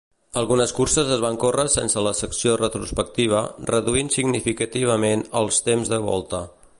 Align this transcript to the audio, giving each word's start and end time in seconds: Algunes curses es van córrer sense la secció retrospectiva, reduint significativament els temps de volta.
Algunes 0.41 0.71
curses 0.77 1.11
es 1.15 1.19
van 1.25 1.37
córrer 1.43 1.65
sense 1.73 2.03
la 2.07 2.13
secció 2.21 2.55
retrospectiva, 2.63 3.43
reduint 3.73 4.11
significativament 4.19 5.25
els 5.43 5.65
temps 5.69 5.93
de 5.97 6.05
volta. 6.11 6.43